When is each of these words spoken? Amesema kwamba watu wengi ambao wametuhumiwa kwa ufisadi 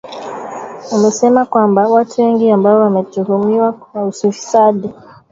Amesema 0.93 1.45
kwamba 1.45 1.87
watu 1.89 2.21
wengi 2.21 2.51
ambao 2.51 2.79
wametuhumiwa 2.81 3.73
kwa 3.73 4.05
ufisadi 4.07 4.89